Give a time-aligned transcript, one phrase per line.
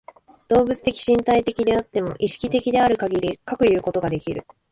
[0.47, 4.43] 動物的身体的であっても、意識的であるかぎりかくいうことができる。